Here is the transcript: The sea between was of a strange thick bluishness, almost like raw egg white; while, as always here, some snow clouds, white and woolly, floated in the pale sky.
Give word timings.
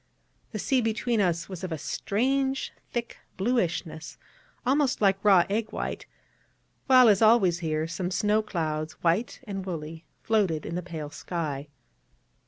The 0.51 0.57
sea 0.57 0.81
between 0.81 1.19
was 1.19 1.63
of 1.63 1.71
a 1.71 1.77
strange 1.77 2.73
thick 2.91 3.19
bluishness, 3.37 4.17
almost 4.65 4.99
like 4.99 5.23
raw 5.23 5.43
egg 5.47 5.71
white; 5.71 6.07
while, 6.87 7.07
as 7.07 7.21
always 7.21 7.59
here, 7.59 7.85
some 7.87 8.09
snow 8.09 8.41
clouds, 8.41 8.93
white 9.03 9.41
and 9.43 9.63
woolly, 9.63 10.07
floated 10.23 10.65
in 10.65 10.73
the 10.73 10.81
pale 10.81 11.11
sky. 11.11 11.67